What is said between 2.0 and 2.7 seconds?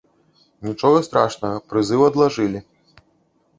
адлажылі.